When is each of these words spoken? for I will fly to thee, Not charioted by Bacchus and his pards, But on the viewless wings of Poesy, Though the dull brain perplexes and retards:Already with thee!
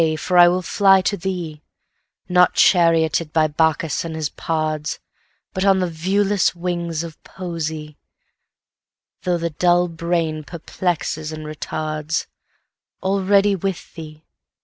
for 0.17 0.35
I 0.39 0.47
will 0.47 0.63
fly 0.63 1.01
to 1.03 1.15
thee, 1.15 1.61
Not 2.27 2.55
charioted 2.55 3.31
by 3.31 3.45
Bacchus 3.47 4.03
and 4.03 4.15
his 4.15 4.29
pards, 4.29 4.97
But 5.53 5.63
on 5.63 5.77
the 5.77 5.85
viewless 5.87 6.55
wings 6.55 7.03
of 7.03 7.23
Poesy, 7.23 7.97
Though 9.21 9.37
the 9.37 9.51
dull 9.51 9.87
brain 9.87 10.43
perplexes 10.43 11.31
and 11.31 11.45
retards:Already 11.45 13.55
with 13.55 13.93
thee! 13.93 14.23